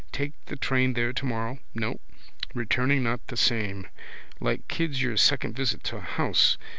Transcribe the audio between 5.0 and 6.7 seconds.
second visit to a house.